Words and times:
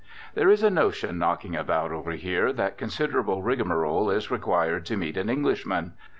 There 0.33 0.49
is 0.49 0.63
a 0.63 0.71
notion 0.71 1.19
knocking 1.19 1.55
about 1.55 1.91
over 1.91 2.13
here 2.13 2.51
that 2.53 2.75
considerable 2.75 3.43
rigmarole 3.43 4.09
is 4.09 4.31
required 4.31 4.83
to 4.87 4.97
meet 4.97 5.15
an 5.15 5.29
Englishman. 5.29 5.93